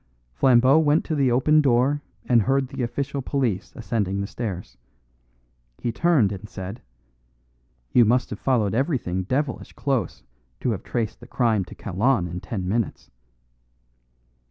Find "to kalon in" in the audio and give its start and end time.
11.65-12.39